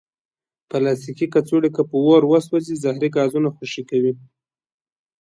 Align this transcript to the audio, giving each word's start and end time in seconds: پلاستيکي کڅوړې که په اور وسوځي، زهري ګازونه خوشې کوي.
پلاستيکي 0.69 1.27
کڅوړې 1.33 1.69
که 1.75 1.81
په 1.89 1.95
اور 2.05 2.21
وسوځي، 2.31 2.73
زهري 2.83 3.09
ګازونه 3.17 3.49
خوشې 3.55 3.83
کوي. 3.89 4.13